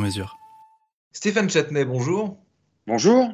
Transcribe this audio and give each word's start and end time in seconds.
mesure. 0.00 0.38
Stéphane 1.12 1.48
Châtenay, 1.50 1.84
bonjour. 1.84 2.36
Bonjour. 2.86 3.28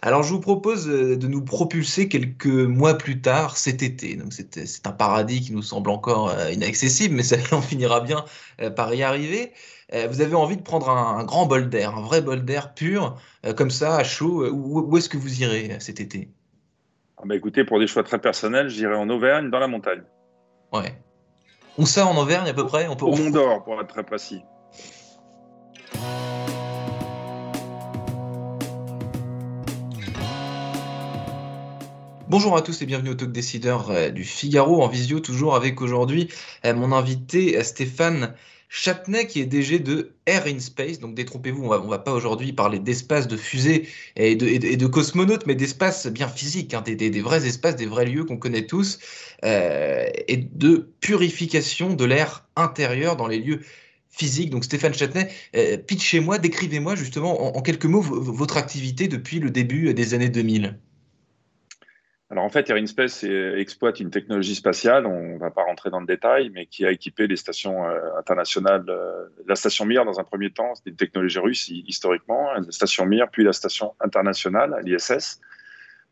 Alors, 0.00 0.22
je 0.22 0.32
vous 0.32 0.40
propose 0.40 0.88
euh, 0.88 1.16
de 1.16 1.26
nous 1.26 1.44
propulser 1.44 2.08
quelques 2.08 2.46
mois 2.46 2.96
plus 2.96 3.20
tard 3.20 3.56
cet 3.56 3.82
été. 3.82 4.16
Donc, 4.16 4.32
c'est 4.32 4.64
c'est 4.66 4.86
un 4.86 4.92
paradis 4.92 5.40
qui 5.40 5.52
nous 5.52 5.60
semble 5.62 5.90
encore 5.90 6.30
euh, 6.30 6.50
inaccessible, 6.50 7.16
mais 7.16 7.22
ça 7.22 7.36
en 7.52 7.60
finira 7.60 8.00
bien 8.00 8.24
euh, 8.60 8.70
par 8.70 8.94
y 8.94 9.02
arriver. 9.02 9.52
Euh, 9.92 10.06
Vous 10.08 10.20
avez 10.22 10.34
envie 10.34 10.56
de 10.56 10.62
prendre 10.62 10.88
un, 10.88 11.18
un 11.18 11.24
grand 11.24 11.46
bol 11.46 11.68
d'air, 11.68 11.96
un 11.96 12.00
vrai 12.00 12.22
bol 12.22 12.44
d'air 12.44 12.72
pur, 12.74 13.20
euh, 13.44 13.52
comme 13.52 13.70
ça, 13.70 13.96
à 13.96 14.04
chaud. 14.04 14.46
Où, 14.48 14.80
où 14.80 14.96
est-ce 14.96 15.08
que 15.08 15.18
vous 15.18 15.42
irez 15.42 15.72
euh, 15.72 15.76
cet 15.80 16.00
été? 16.00 16.30
Ah 17.18 17.24
bah 17.26 17.36
écoutez, 17.36 17.64
pour 17.64 17.78
des 17.78 17.86
choix 17.86 18.04
très 18.04 18.18
personnels, 18.20 18.68
j'irai 18.68 18.94
en 18.94 19.10
Auvergne, 19.10 19.50
dans 19.50 19.58
la 19.58 19.68
montagne. 19.68 20.02
Ouais. 20.72 20.98
Où 21.76 21.86
ça, 21.86 22.06
en 22.06 22.16
Auvergne, 22.16 22.48
à 22.48 22.54
peu 22.54 22.66
près? 22.66 22.88
On 22.88 22.96
peut... 22.96 23.04
Au 23.04 23.14
Mont 23.16 23.30
d'Or, 23.30 23.64
pour 23.64 23.80
être 23.80 23.88
très 23.88 24.04
précis. 24.04 24.42
Bonjour 32.32 32.56
à 32.56 32.62
tous 32.62 32.80
et 32.80 32.86
bienvenue 32.86 33.10
au 33.10 33.14
Talk 33.14 33.30
Décideur 33.30 33.90
euh, 33.90 34.08
du 34.08 34.24
Figaro 34.24 34.82
en 34.82 34.88
visio, 34.88 35.20
toujours 35.20 35.54
avec 35.54 35.82
aujourd'hui 35.82 36.28
euh, 36.64 36.72
mon 36.72 36.90
invité 36.92 37.58
euh, 37.58 37.62
Stéphane 37.62 38.34
Châtenay 38.70 39.26
qui 39.26 39.42
est 39.42 39.44
DG 39.44 39.80
de 39.80 40.14
Air 40.24 40.44
in 40.46 40.58
Space. 40.58 40.98
Donc 40.98 41.14
détrompez-vous, 41.14 41.62
on 41.62 41.68
va, 41.68 41.76
va 41.76 41.98
pas 41.98 42.14
aujourd'hui 42.14 42.54
parler 42.54 42.78
d'espace, 42.78 43.28
de 43.28 43.36
fusées 43.36 43.86
et 44.16 44.34
de, 44.34 44.86
cosmonautes, 44.86 45.46
mais 45.46 45.54
d'espace 45.54 46.06
bien 46.06 46.26
physique, 46.26 46.72
hein, 46.72 46.80
des, 46.80 47.20
vrais 47.20 47.46
espaces, 47.46 47.76
des 47.76 47.84
vrais 47.84 48.06
lieux 48.06 48.24
qu'on 48.24 48.38
connaît 48.38 48.66
tous, 48.66 48.98
et 49.42 50.48
de 50.52 50.88
purification 51.00 51.92
de 51.92 52.04
l'air 52.06 52.48
intérieur 52.56 53.16
dans 53.16 53.26
les 53.26 53.40
lieux 53.40 53.60
physiques. 54.08 54.48
Donc 54.48 54.64
Stéphane 54.64 54.94
Châtenay, 54.94 55.30
euh, 55.54 55.76
pitchez-moi, 55.76 56.38
décrivez-moi 56.38 56.94
justement 56.94 57.54
en, 57.54 57.58
en 57.58 57.60
quelques 57.60 57.84
mots 57.84 58.00
votre 58.00 58.56
activité 58.56 59.06
depuis 59.06 59.38
le 59.38 59.50
début 59.50 59.92
des 59.92 60.14
années 60.14 60.30
2000. 60.30 60.78
Alors 62.32 62.46
en 62.46 62.48
fait, 62.48 62.70
Air 62.70 62.88
Space 62.88 63.24
exploite 63.24 64.00
une 64.00 64.10
technologie 64.10 64.54
spatiale, 64.54 65.04
on 65.04 65.34
ne 65.34 65.38
va 65.38 65.50
pas 65.50 65.64
rentrer 65.64 65.90
dans 65.90 66.00
le 66.00 66.06
détail, 66.06 66.48
mais 66.48 66.64
qui 66.64 66.86
a 66.86 66.90
équipé 66.90 67.26
les 67.26 67.36
stations 67.36 67.84
euh, 67.84 68.00
internationales, 68.18 68.86
euh, 68.88 69.26
la 69.46 69.54
station 69.54 69.84
Mir 69.84 70.06
dans 70.06 70.18
un 70.18 70.24
premier 70.24 70.50
temps, 70.50 70.74
c'était 70.74 70.88
une 70.88 70.96
technologie 70.96 71.38
russe 71.38 71.68
historiquement, 71.68 72.50
la 72.54 72.62
station 72.70 73.04
Mir, 73.04 73.28
puis 73.30 73.44
la 73.44 73.52
station 73.52 73.92
internationale, 74.00 74.80
l'ISS, 74.82 75.42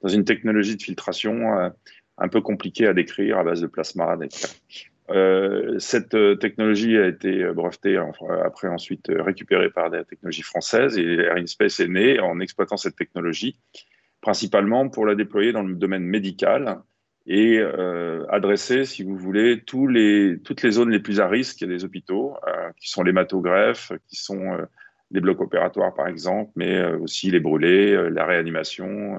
dans 0.03 0.11
une 0.11 0.27
technologie 0.27 0.77
de 0.77 0.83
filtration 0.83 1.59
euh, 1.59 1.71
un 2.19 2.29
peu 2.29 2.43
compliquée 2.43 2.87
à 2.87 2.93
décrire 2.93 3.39
à 3.39 3.45
base 3.45 3.63
de 3.63 3.67
plasma. 3.67 4.19
Euh, 5.09 5.79
cette 5.79 6.15
technologie 6.39 6.99
a 6.99 7.07
été 7.07 7.47
brevetée, 7.55 7.99
après 8.45 8.69
ensuite 8.69 9.07
récupérée 9.09 9.71
par 9.71 9.91
des 9.91 10.05
technologies 10.05 10.43
françaises, 10.43 10.99
et 10.99 11.15
Air 11.15 11.49
Space 11.49 11.81
est 11.81 11.89
né 11.89 12.21
en 12.21 12.41
exploitant 12.41 12.77
cette 12.77 12.97
technologie 12.97 13.57
principalement 14.21 14.89
pour 14.89 15.07
la 15.07 15.15
déployer 15.15 15.53
dans 15.53 15.63
le 15.63 15.75
domaine 15.75 16.05
médical 16.05 16.83
et 17.27 17.59
euh, 17.59 18.25
adresser, 18.31 18.85
si 18.85 19.03
vous 19.03 19.17
voulez, 19.17 19.63
les, 19.89 20.39
toutes 20.43 20.63
les 20.63 20.71
zones 20.71 20.91
les 20.91 21.01
plus 21.01 21.21
à 21.21 21.29
risque 21.29 21.65
des 21.65 21.85
hôpitaux, 21.85 22.35
euh, 22.47 22.71
qui 22.79 22.91
sont 22.91 23.03
l'hématogreffe, 23.03 23.93
qui 24.09 24.17
sont 24.17 24.41
euh, 24.53 24.65
les 25.11 25.21
blocs 25.21 25.41
opératoires 25.41 25.95
par 25.95 26.09
exemple, 26.09 26.51
mais 26.57 26.83
aussi 26.95 27.31
les 27.31 27.41
brûlés, 27.41 28.11
la 28.11 28.27
réanimation, 28.27 29.19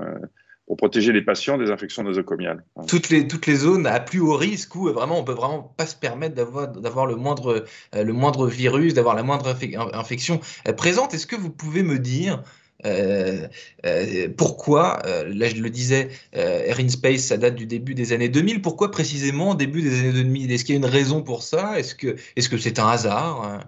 pour 0.66 0.78
protéger 0.78 1.12
les 1.12 1.22
patients 1.22 1.58
des 1.58 1.70
infections 1.70 2.02
nosocomiales. 2.02 2.64
Toutes 2.88 3.10
les, 3.10 3.28
toutes 3.28 3.46
les 3.46 3.56
zones 3.56 3.86
à 3.86 4.00
plus 4.00 4.22
haut 4.22 4.38
risque 4.38 4.74
où 4.78 4.88
vraiment 4.90 5.20
on 5.20 5.26
peut 5.26 5.34
vraiment 5.34 5.62
pas 5.76 5.86
se 5.86 5.98
permettre 5.98 6.34
d'avoir, 6.34 6.70
d'avoir 6.70 7.08
le, 7.08 7.18
moindre, 7.18 7.66
le 7.94 8.14
moindre 8.14 8.48
virus, 8.48 8.94
d'avoir 8.94 9.16
la 9.16 9.24
moindre 9.24 9.54
infection 9.94 10.40
présente. 10.78 11.14
Est-ce 11.14 11.28
que 11.28 11.36
vous 11.36 11.52
pouvez 11.52 11.84
me 11.84 12.00
dire 12.00 12.42
euh, 12.86 13.48
euh, 13.86 14.28
pourquoi, 14.36 15.00
euh, 15.06 15.32
là 15.34 15.48
je 15.48 15.62
le 15.62 15.70
disais, 15.70 16.10
Air 16.34 16.80
in 16.80 16.90
Space, 16.90 17.22
ça 17.22 17.38
date 17.38 17.56
du 17.56 17.66
début 17.66 17.94
des 17.94 18.14
années 18.14 18.30
2000. 18.30 18.62
Pourquoi 18.62 18.92
précisément 18.92 19.56
début 19.56 19.82
des 19.82 20.00
années 20.00 20.14
2000 20.14 20.52
Est-ce 20.52 20.66
qu'il 20.66 20.76
y 20.76 20.78
a 20.78 20.80
une 20.80 20.86
raison 20.86 21.24
pour 21.24 21.44
ça? 21.44 21.80
Est-ce 21.80 21.96
que 21.96 22.58
c'est 22.58 22.80
un 22.80 22.88
hasard? 22.88 23.66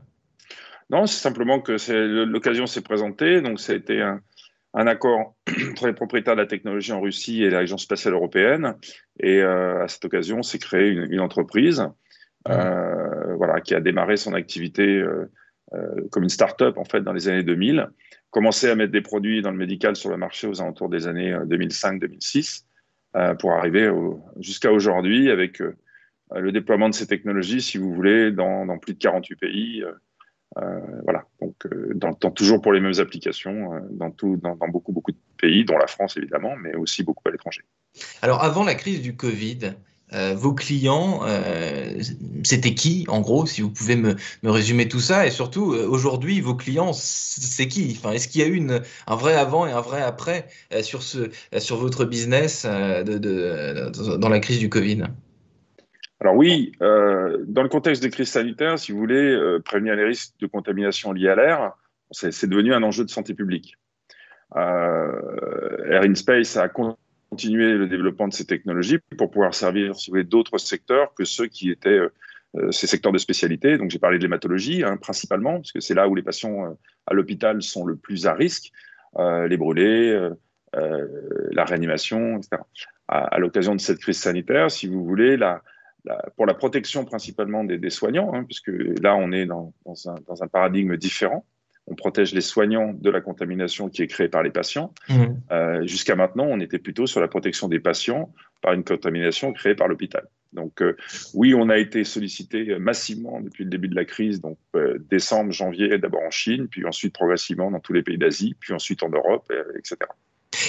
Non, 0.89 1.05
c'est 1.05 1.21
simplement 1.21 1.59
que 1.59 1.73
l'occasion 2.25 2.67
s'est 2.67 2.81
présentée. 2.81 3.41
Donc 3.41 3.59
ça 3.59 3.73
a 3.73 3.75
été 3.75 4.01
un, 4.01 4.21
un 4.73 4.87
accord 4.87 5.35
entre 5.71 5.87
les 5.87 5.93
propriétaires 5.93 6.35
de 6.35 6.41
la 6.41 6.47
technologie 6.47 6.91
en 6.91 7.01
Russie 7.01 7.43
et 7.43 7.49
l'Agence 7.49 7.83
spatiale 7.83 8.13
européenne. 8.13 8.75
Et 9.19 9.41
à 9.41 9.87
cette 9.87 10.05
occasion, 10.05 10.43
s'est 10.43 10.59
créée 10.59 10.89
une, 10.89 11.11
une 11.11 11.19
entreprise 11.19 11.81
mmh. 12.47 13.35
voilà, 13.37 13.61
qui 13.61 13.75
a 13.75 13.79
démarré 13.79 14.17
son 14.17 14.33
activité 14.33 15.03
comme 16.11 16.23
une 16.23 16.29
start-up 16.29 16.77
en 16.77 16.83
fait 16.83 17.01
dans 17.01 17.13
les 17.13 17.27
années 17.29 17.41
2000 17.41 17.89
commencé 18.33 18.67
à 18.67 18.75
mettre 18.75 18.91
des 18.91 19.01
produits 19.01 19.41
dans 19.41 19.51
le 19.51 19.57
médical 19.57 19.95
sur 19.95 20.09
le 20.09 20.17
marché 20.17 20.47
aux 20.47 20.59
alentours 20.59 20.89
des 20.89 21.07
années 21.07 21.33
2005-2006 21.33 22.65
euh, 23.15 23.35
pour 23.35 23.53
arriver 23.53 23.89
jusqu'à 24.39 24.71
aujourd'hui 24.71 25.29
avec 25.29 25.61
euh, 25.61 25.75
le 26.35 26.51
déploiement 26.51 26.89
de 26.89 26.95
ces 26.95 27.05
technologies, 27.05 27.61
si 27.61 27.77
vous 27.77 27.93
voulez, 27.93 28.31
dans, 28.31 28.77
plus 28.79 28.95
de 28.95 28.99
48 28.99 29.35
pays. 29.35 29.83
Euh, 30.57 30.79
voilà, 31.03 31.25
donc 31.41 31.55
dans, 31.95 32.17
dans, 32.19 32.31
toujours 32.31 32.59
pour 32.59 32.73
les 32.73 32.79
mêmes 32.79 32.99
applications, 32.99 33.69
dans, 33.91 34.11
dans, 34.19 34.67
beaucoup, 34.67 34.91
beaucoup 34.91 35.11
de 35.11 35.17
pays, 35.37 35.63
dont 35.63 35.77
la 35.77 35.87
France 35.87 36.17
évidemment, 36.17 36.55
mais 36.55 36.73
aussi 36.73 37.03
beaucoup 37.03 37.27
à 37.27 37.31
l'étranger. 37.31 37.61
Alors 38.23 38.43
avant 38.43 38.63
la 38.63 38.73
crise 38.73 39.03
du 39.03 39.15
Covid, 39.15 39.73
euh, 40.13 40.33
vos 40.35 40.53
clients, 40.53 41.21
euh, 41.27 42.01
c'était 42.43 42.73
qui, 42.73 43.05
en 43.07 43.21
gros, 43.21 43.45
si 43.45 43.61
vous 43.61 43.69
pouvez 43.69 43.95
me, 43.95 44.15
me 44.43 44.51
résumer 44.51 44.87
tout 44.87 44.99
ça, 44.99 45.25
et 45.25 45.31
surtout, 45.31 45.73
euh, 45.73 45.87
aujourd'hui, 45.87 46.41
vos 46.41 46.55
clients, 46.55 46.93
c'est 46.93 47.67
qui? 47.67 47.97
Enfin, 47.97 48.11
Est-ce 48.11 48.27
qu'il 48.27 48.41
y 48.41 48.43
a 48.43 48.47
eu 48.47 48.61
un 49.07 49.15
vrai 49.15 49.35
avant 49.35 49.65
et 49.65 49.71
un 49.71 49.81
vrai 49.81 50.01
après 50.01 50.47
sur, 50.81 51.01
ce, 51.01 51.29
sur 51.57 51.77
votre 51.77 52.05
business 52.05 52.65
de, 52.65 53.03
de, 53.03 53.17
de, 53.17 54.17
dans 54.17 54.29
la 54.29 54.39
crise 54.39 54.59
du 54.59 54.69
Covid? 54.69 55.03
Alors 56.19 56.35
oui, 56.35 56.71
dans 56.79 57.63
le 57.63 57.69
contexte 57.69 58.01
des 58.01 58.09
crises 58.09 58.29
sanitaires, 58.29 58.79
si 58.79 58.91
vous 58.91 58.99
voulez, 58.99 59.37
prévenir 59.65 59.95
les 59.95 60.05
risques 60.05 60.33
de 60.39 60.47
contamination 60.47 61.11
liés 61.11 61.29
à 61.29 61.35
l'air, 61.35 61.71
c'est 62.11 62.47
devenu 62.47 62.73
un 62.73 62.83
enjeu 62.83 63.03
de 63.03 63.09
santé 63.09 63.33
publique. 63.33 63.75
Air 64.55 66.03
in 66.03 66.15
Space 66.15 66.55
a 66.57 66.69
continuer 67.33 67.73
le 67.73 67.87
développement 67.87 68.27
de 68.27 68.33
ces 68.33 68.45
technologies 68.45 68.99
pour 69.17 69.31
pouvoir 69.31 69.55
servir 69.55 69.95
d'autres 70.25 70.59
secteurs 70.59 71.15
que 71.15 71.25
ceux 71.25 71.47
qui 71.47 71.71
étaient 71.71 71.99
euh, 72.55 72.71
ces 72.71 72.85
secteurs 72.85 73.11
de 73.11 73.17
spécialité. 73.17 73.79
Donc 73.79 73.89
j'ai 73.89 73.97
parlé 73.97 74.19
de 74.19 74.23
l'hématologie 74.23 74.83
hein, 74.83 74.97
principalement, 74.97 75.55
parce 75.55 75.71
que 75.71 75.79
c'est 75.79 75.95
là 75.95 76.07
où 76.07 76.13
les 76.13 76.21
patients 76.21 76.65
euh, 76.65 76.73
à 77.07 77.15
l'hôpital 77.15 77.63
sont 77.63 77.85
le 77.87 77.95
plus 77.95 78.27
à 78.27 78.35
risque, 78.35 78.71
euh, 79.17 79.47
les 79.47 79.57
brûlés, 79.57 80.11
euh, 80.75 81.07
la 81.51 81.65
réanimation, 81.65 82.37
etc. 82.37 82.61
À, 83.07 83.39
l'occasion 83.39 83.73
de 83.73 83.81
cette 83.81 83.97
crise 83.97 84.19
sanitaire, 84.19 84.69
si 84.69 84.85
vous 84.85 85.03
voulez, 85.03 85.35
pour 86.35 86.45
la 86.45 86.53
protection 86.53 87.03
principalement 87.03 87.63
des, 87.63 87.89
soignants, 87.89 88.31
hein, 88.33 88.43
puisque 88.43 88.71
là 89.01 89.15
on 89.15 89.31
est 89.31 89.47
dans 89.47 89.73
un 90.41 90.47
paradigme 90.47 90.97
différent 90.97 91.45
on 91.87 91.95
protège 91.95 92.33
les 92.33 92.41
soignants 92.41 92.93
de 92.93 93.09
la 93.09 93.21
contamination 93.21 93.89
qui 93.89 94.03
est 94.03 94.07
créée 94.07 94.29
par 94.29 94.43
les 94.43 94.51
patients. 94.51 94.93
Mmh. 95.09 95.25
Euh, 95.51 95.85
Jusqu'à 95.85 96.15
maintenant, 96.15 96.45
on 96.45 96.59
était 96.59 96.79
plutôt 96.79 97.07
sur 97.07 97.19
la 97.19 97.27
protection 97.27 97.67
des 97.67 97.79
patients 97.79 98.33
par 98.61 98.73
une 98.73 98.83
contamination 98.83 99.51
créée 99.51 99.75
par 99.75 99.87
l'hôpital. 99.87 100.27
Donc 100.53 100.81
euh, 100.81 100.95
oui, 101.33 101.53
on 101.53 101.69
a 101.69 101.77
été 101.77 102.03
sollicité 102.03 102.77
massivement 102.79 103.41
depuis 103.41 103.63
le 103.65 103.69
début 103.69 103.89
de 103.89 103.95
la 103.95 104.05
crise, 104.05 104.39
donc 104.39 104.57
euh, 104.75 104.97
décembre, 105.09 105.51
janvier, 105.51 105.97
d'abord 105.97 106.21
en 106.21 106.31
Chine, 106.31 106.67
puis 106.69 106.85
ensuite 106.85 107.13
progressivement 107.13 107.71
dans 107.71 107.79
tous 107.79 107.93
les 107.93 108.03
pays 108.03 108.17
d'Asie, 108.17 108.55
puis 108.59 108.73
ensuite 108.73 109.03
en 109.03 109.09
Europe, 109.09 109.51
etc. 109.77 109.97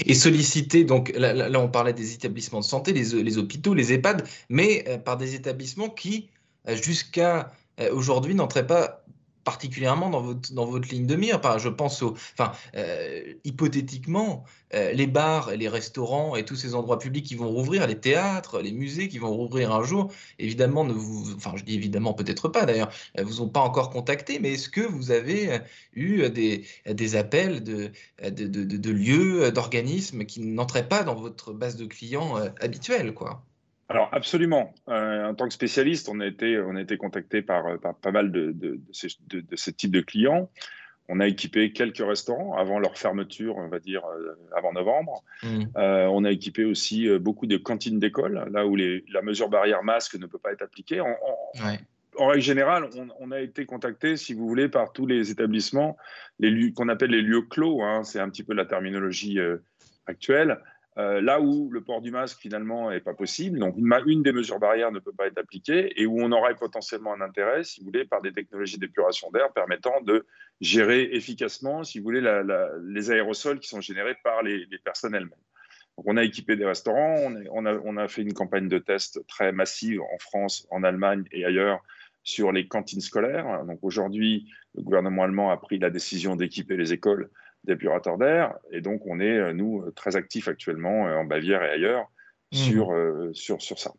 Et 0.06 0.14
sollicité, 0.14 0.84
donc 0.84 1.12
là, 1.14 1.34
là, 1.34 1.60
on 1.60 1.68
parlait 1.68 1.92
des 1.92 2.14
établissements 2.14 2.60
de 2.60 2.64
santé, 2.64 2.92
les, 2.92 3.22
les 3.22 3.38
hôpitaux, 3.38 3.74
les 3.74 3.92
EHPAD, 3.92 4.26
mais 4.48 4.84
euh, 4.88 4.98
par 4.98 5.18
des 5.18 5.34
établissements 5.34 5.90
qui, 5.90 6.30
jusqu'à 6.66 7.52
aujourd'hui, 7.92 8.34
n'entraient 8.34 8.66
pas 8.66 9.04
particulièrement 9.44 10.10
dans 10.10 10.22
votre, 10.22 10.52
dans 10.52 10.66
votre 10.66 10.88
ligne 10.88 11.06
de 11.06 11.16
mire. 11.16 11.40
je 11.58 11.68
pense 11.68 12.02
au, 12.02 12.16
enfin, 12.32 12.52
hypothétiquement, 13.44 14.44
les 14.72 15.06
bars 15.06 15.52
les 15.52 15.68
restaurants 15.68 16.36
et 16.36 16.44
tous 16.44 16.56
ces 16.56 16.74
endroits 16.74 16.98
publics 16.98 17.24
qui 17.26 17.34
vont 17.36 17.48
rouvrir, 17.48 17.86
les 17.86 17.98
théâtres, 18.00 18.60
les 18.60 18.72
musées 18.72 19.08
qui 19.08 19.18
vont 19.18 19.32
rouvrir 19.34 19.72
un 19.72 19.84
jour, 19.84 20.10
évidemment, 20.38 20.84
ne 20.84 20.92
vous, 20.92 21.34
enfin, 21.36 21.52
je 21.56 21.64
dis 21.64 21.74
évidemment 21.74 22.14
peut-être 22.14 22.48
pas 22.48 22.64
d'ailleurs, 22.66 22.90
vous 23.22 23.40
ont 23.40 23.48
pas 23.48 23.60
encore 23.60 23.90
contacté, 23.90 24.38
mais 24.38 24.54
est-ce 24.54 24.68
que 24.68 24.80
vous 24.80 25.10
avez 25.10 25.60
eu 25.94 26.28
des, 26.30 26.66
des 26.86 27.16
appels 27.16 27.62
de, 27.62 27.90
de, 28.22 28.46
de, 28.46 28.64
de 28.64 28.90
lieux, 28.90 29.50
d'organismes 29.52 30.24
qui 30.24 30.40
n'entraient 30.40 30.88
pas 30.88 31.04
dans 31.04 31.14
votre 31.14 31.52
base 31.52 31.76
de 31.76 31.86
clients 31.86 32.36
habituelle, 32.60 33.14
quoi? 33.14 33.44
Alors 33.88 34.08
absolument. 34.12 34.74
Euh, 34.88 35.26
en 35.26 35.34
tant 35.34 35.46
que 35.46 35.54
spécialiste, 35.54 36.08
on 36.08 36.20
a 36.20 36.26
été, 36.26 36.58
on 36.58 36.76
a 36.76 36.80
été 36.80 36.96
contacté 36.96 37.42
par, 37.42 37.64
pas 37.78 38.10
mal 38.12 38.32
de, 38.32 38.52
de, 38.52 38.80
de, 39.28 39.56
ce 39.56 39.70
type 39.70 39.90
de 39.90 40.00
clients. 40.00 40.50
On 41.08 41.20
a 41.20 41.26
équipé 41.26 41.70
quelques 41.72 41.98
restaurants 41.98 42.56
avant 42.56 42.78
leur 42.78 42.96
fermeture, 42.96 43.58
on 43.58 43.68
va 43.68 43.78
dire 43.78 44.06
euh, 44.06 44.38
avant 44.56 44.72
novembre. 44.72 45.22
Mmh. 45.42 45.64
Euh, 45.76 46.06
on 46.06 46.24
a 46.24 46.30
équipé 46.30 46.64
aussi 46.64 47.08
beaucoup 47.18 47.46
de 47.46 47.58
cantines 47.58 47.98
d'école, 47.98 48.48
là 48.50 48.66
où 48.66 48.74
les, 48.74 49.04
la 49.12 49.20
mesure 49.20 49.50
barrière 49.50 49.82
masque 49.82 50.14
ne 50.14 50.24
peut 50.24 50.38
pas 50.38 50.52
être 50.52 50.62
appliquée. 50.62 51.00
En, 51.00 51.14
en, 52.16 52.26
règle 52.26 52.42
générale, 52.42 52.88
on, 53.20 53.32
a 53.32 53.40
été 53.40 53.66
contacté, 53.66 54.16
si 54.16 54.32
vous 54.32 54.48
voulez, 54.48 54.70
par 54.70 54.92
tous 54.92 55.04
les 55.04 55.30
établissements, 55.30 55.98
les 56.38 56.72
qu'on 56.72 56.88
appelle 56.88 57.10
les 57.10 57.20
lieux 57.20 57.42
clos. 57.42 57.82
Hein, 57.82 58.02
c'est 58.02 58.20
un 58.20 58.30
petit 58.30 58.44
peu 58.44 58.54
la 58.54 58.64
terminologie 58.64 59.38
actuelle. 60.06 60.58
Euh, 60.96 61.20
là 61.20 61.40
où 61.40 61.70
le 61.72 61.82
port 61.82 62.00
du 62.00 62.12
masque 62.12 62.38
finalement 62.38 62.90
n'est 62.90 63.00
pas 63.00 63.14
possible, 63.14 63.58
donc 63.58 63.74
une, 63.76 64.22
des 64.22 64.32
mesures 64.32 64.60
barrières 64.60 64.92
ne 64.92 65.00
peut 65.00 65.12
pas 65.12 65.26
être 65.26 65.38
appliquée 65.38 65.92
et 66.00 66.06
où 66.06 66.20
on 66.20 66.30
aurait 66.30 66.54
potentiellement 66.54 67.12
un 67.12 67.20
intérêt, 67.20 67.64
si 67.64 67.80
vous 67.80 67.86
voulez, 67.86 68.04
par 68.04 68.22
des 68.22 68.32
technologies 68.32 68.78
d'épuration 68.78 69.28
d'air 69.32 69.52
permettant 69.52 70.00
de 70.02 70.24
gérer 70.60 71.02
efficacement, 71.12 71.82
si 71.82 71.98
vous 71.98 72.04
voulez, 72.04 72.42
les 72.84 73.10
aérosols 73.10 73.58
qui 73.58 73.68
sont 73.68 73.80
générés 73.80 74.16
par 74.22 74.44
les, 74.44 74.66
personnes 74.84 75.16
elles-mêmes. 75.16 75.30
Donc 75.96 76.06
on 76.06 76.16
a 76.16 76.22
équipé 76.22 76.54
des 76.54 76.64
restaurants, 76.66 77.16
on, 77.50 77.66
a, 77.66 77.74
on, 77.74 77.96
a, 77.96 78.06
fait 78.06 78.22
une 78.22 78.32
campagne 78.32 78.68
de 78.68 78.78
tests 78.78 79.26
très 79.26 79.50
massive 79.50 80.00
en 80.00 80.18
France, 80.18 80.66
en 80.70 80.84
Allemagne 80.84 81.24
et 81.32 81.44
ailleurs 81.44 81.82
sur 82.22 82.52
les 82.52 82.68
cantines 82.68 83.00
scolaires. 83.00 83.64
Donc 83.64 83.80
aujourd'hui, 83.82 84.48
le 84.76 84.82
gouvernement 84.82 85.24
allemand 85.24 85.50
a 85.50 85.56
pris 85.56 85.78
la 85.78 85.90
décision 85.90 86.36
d'équiper 86.36 86.76
les 86.76 86.92
écoles 86.92 87.30
d'épurateurs 87.64 88.18
d'air. 88.18 88.54
Et 88.70 88.80
donc, 88.80 89.06
on 89.06 89.20
est, 89.20 89.38
euh, 89.38 89.52
nous, 89.52 89.90
très 89.92 90.16
actifs 90.16 90.48
actuellement 90.48 91.08
euh, 91.08 91.16
en 91.16 91.24
Bavière 91.24 91.62
et 91.62 91.70
ailleurs 91.70 92.10
mmh. 92.52 92.56
sur, 92.56 92.92
euh, 92.92 93.30
sur, 93.32 93.62
sur 93.62 93.78
ça. 93.78 93.92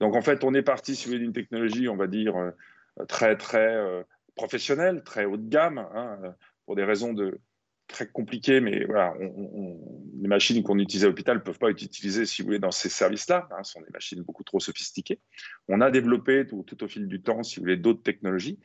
Donc, 0.00 0.14
en 0.16 0.22
fait, 0.22 0.44
on 0.44 0.54
est 0.54 0.62
parti 0.62 0.96
sur 0.96 1.12
une 1.12 1.32
technologie, 1.32 1.88
on 1.88 1.96
va 1.96 2.08
dire, 2.08 2.34
très, 3.06 3.36
très 3.36 4.04
professionnelle, 4.34 5.04
très 5.04 5.26
haut 5.26 5.36
de 5.36 5.48
gamme, 5.48 5.78
hein, 5.78 6.18
pour 6.66 6.74
des 6.74 6.82
raisons 6.82 7.12
de, 7.12 7.38
très 7.86 8.08
compliquées, 8.08 8.60
mais 8.60 8.84
voilà, 8.84 9.14
les 9.20 10.26
machines 10.26 10.60
qu'on 10.64 10.80
utilise 10.80 11.04
à 11.04 11.06
l'hôpital 11.06 11.36
ne 11.36 11.42
peuvent 11.42 11.60
pas 11.60 11.70
être 11.70 11.82
utilisées, 11.82 12.26
si 12.26 12.42
vous 12.42 12.46
voulez, 12.46 12.58
dans 12.58 12.72
ces 12.72 12.88
services-là. 12.88 13.48
Hein, 13.52 13.62
ce 13.62 13.74
sont 13.74 13.80
des 13.80 13.92
machines 13.92 14.22
beaucoup 14.22 14.42
trop 14.42 14.58
sophistiquées. 14.58 15.20
On 15.68 15.80
a 15.80 15.92
développé 15.92 16.48
tout, 16.48 16.64
tout, 16.66 16.82
au 16.82 16.88
fil 16.88 17.06
du 17.06 17.22
temps, 17.22 17.44
si 17.44 17.56
vous 17.56 17.62
voulez, 17.62 17.76
d'autres 17.76 18.02
technologies 18.02 18.58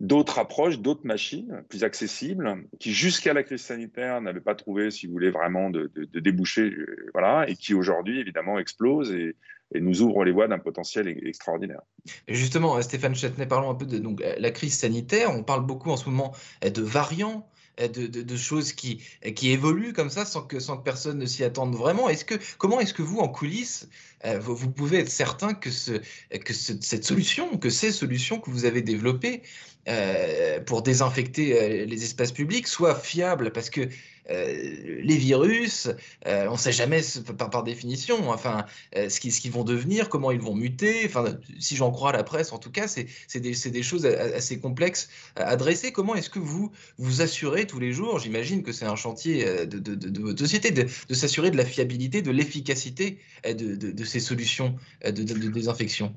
d'autres 0.00 0.38
approches, 0.38 0.78
d'autres 0.78 1.06
machines 1.06 1.62
plus 1.68 1.84
accessibles, 1.84 2.66
qui 2.78 2.92
jusqu'à 2.92 3.32
la 3.32 3.42
crise 3.42 3.62
sanitaire 3.62 4.20
n'avaient 4.20 4.40
pas 4.40 4.54
trouvé, 4.54 4.90
si 4.90 5.06
vous 5.06 5.12
voulez, 5.12 5.30
vraiment 5.30 5.70
de, 5.70 5.90
de, 5.94 6.20
débouchés, 6.20 6.70
euh, 6.70 7.08
voilà, 7.12 7.48
et 7.48 7.56
qui 7.56 7.74
aujourd'hui, 7.74 8.20
évidemment, 8.20 8.58
explosent 8.58 9.12
et, 9.12 9.34
nous 9.74 10.00
ouvrent 10.02 10.24
les 10.24 10.30
voies 10.30 10.46
d'un 10.46 10.60
potentiel 10.60 11.08
extraordinaire. 11.08 11.80
justement, 12.28 12.80
Stéphane 12.80 13.16
Châtenay, 13.16 13.46
parlons 13.46 13.68
un 13.68 13.74
peu 13.74 13.84
de 13.84 13.98
donc, 13.98 14.22
la 14.38 14.50
crise 14.52 14.78
sanitaire. 14.78 15.34
On 15.34 15.42
parle 15.42 15.66
beaucoup 15.66 15.90
en 15.90 15.96
ce 15.96 16.08
moment 16.08 16.32
de 16.62 16.82
variants. 16.82 17.48
De, 17.78 18.36
choses 18.36 18.72
qui, 18.72 19.02
évoluent 19.22 19.92
comme 19.92 20.08
ça 20.08 20.24
sans 20.24 20.40
que, 20.40 20.56
personne 20.82 21.18
ne 21.18 21.26
s'y 21.26 21.44
attende 21.44 21.74
vraiment. 21.74 22.08
Est-ce 22.08 22.24
que, 22.24 22.36
comment 22.56 22.80
est-ce 22.80 22.94
que 22.94 23.02
vous, 23.02 23.18
en 23.18 23.28
coulisses, 23.28 23.88
euh, 24.24 24.38
vous, 24.38 24.70
pouvez 24.70 25.00
être 25.00 25.10
certain 25.10 25.52
que, 25.52 25.70
ce, 25.70 25.92
que 26.30 26.54
cette 26.54 27.04
solution, 27.04 27.58
que 27.58 27.68
ces 27.68 27.92
solutions 27.92 28.40
que 28.40 28.50
vous 28.50 28.64
avez 28.64 28.80
développées, 28.80 29.42
euh, 29.88 30.60
pour 30.60 30.82
désinfecter 30.82 31.60
euh, 31.60 31.84
les 31.84 32.02
espaces 32.02 32.32
publics 32.32 32.66
soit 32.66 32.96
fiable 32.96 33.52
parce 33.52 33.70
que 33.70 33.82
euh, 34.28 35.00
les 35.00 35.16
virus, 35.16 35.88
on 36.24 36.52
ne 36.54 36.56
sait 36.56 36.72
jamais 36.72 37.00
par, 37.38 37.62
définition 37.62 38.28
enfin, 38.30 38.66
ce 38.92 39.20
qu'ils 39.20 39.52
vont 39.52 39.62
devenir, 39.62 40.08
comment 40.08 40.32
ils 40.32 40.40
vont 40.40 40.56
muter. 40.56 41.02
Enfin, 41.06 41.38
si 41.60 41.76
j'en 41.76 41.92
crois 41.92 42.10
la 42.10 42.24
presse, 42.24 42.52
en 42.52 42.58
tout 42.58 42.72
cas, 42.72 42.88
c'est 42.88 43.06
des, 43.38 43.82
choses 43.84 44.04
assez 44.04 44.58
complexes 44.58 45.08
à 45.36 45.44
adresser. 45.44 45.92
Comment 45.92 46.16
est-ce 46.16 46.30
que 46.30 46.40
vous 46.40 46.72
vous 46.98 47.22
assurez 47.22 47.68
tous 47.68 47.78
les 47.78 47.92
jours 47.92 48.18
J'imagine 48.18 48.64
que 48.64 48.72
c'est 48.72 48.86
un 48.86 48.96
chantier 48.96 49.64
de, 49.66 50.20
votre 50.20 50.40
société 50.40 50.72
de, 50.72 51.14
s'assurer 51.14 51.52
de 51.52 51.56
la 51.56 51.64
fiabilité, 51.64 52.20
de 52.20 52.32
l'efficacité 52.32 53.20
de, 53.48 54.04
ces 54.04 54.18
solutions 54.18 54.74
de, 55.04 55.22
désinfection? 55.22 56.12